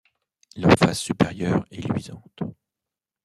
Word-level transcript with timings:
Leur 0.55 0.73
face 0.79 0.99
supérieure 0.99 1.63
est 1.69 1.87
luisante. 1.87 2.39